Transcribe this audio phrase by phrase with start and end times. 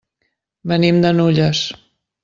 [0.71, 1.65] Venim de Nulles.